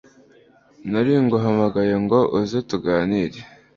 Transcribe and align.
naringuhamagaye 0.91 1.95
ngo 2.03 2.19
uze 2.39 2.59
tuganire 2.69 3.39